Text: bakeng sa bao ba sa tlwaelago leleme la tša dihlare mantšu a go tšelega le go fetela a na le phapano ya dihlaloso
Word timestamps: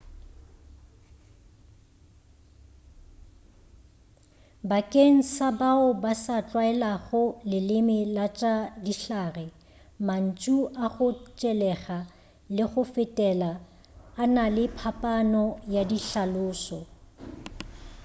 bakeng 4.69 5.19
sa 5.35 5.47
bao 5.61 5.87
ba 6.03 6.13
sa 6.25 6.37
tlwaelago 6.47 7.23
leleme 7.51 7.99
la 8.15 8.27
tša 8.39 8.55
dihlare 8.83 9.47
mantšu 10.07 10.57
a 10.85 10.87
go 10.95 11.07
tšelega 11.37 11.99
le 12.55 12.65
go 12.71 12.83
fetela 12.93 13.51
a 14.21 14.23
na 14.35 14.45
le 14.55 14.63
phapano 14.79 15.43
ya 15.73 15.83
dihlaloso 15.91 16.79